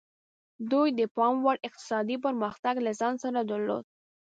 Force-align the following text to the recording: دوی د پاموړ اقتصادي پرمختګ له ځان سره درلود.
دوی 0.71 0.87
د 0.99 1.01
پاموړ 1.15 1.55
اقتصادي 1.67 2.17
پرمختګ 2.25 2.75
له 2.85 2.91
ځان 2.99 3.13
سره 3.23 3.39
درلود. 3.51 3.85